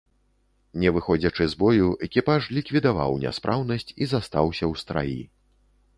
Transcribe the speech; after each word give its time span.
Не 0.83 0.93
выходзячы 0.95 1.45
з 1.51 1.59
бою, 1.61 1.89
экіпаж 2.09 2.41
ліквідаваў 2.59 3.11
няспраўнасць 3.27 3.89
і 3.91 4.03
застаўся 4.15 4.65
ў 4.71 4.85
страі. 4.85 5.21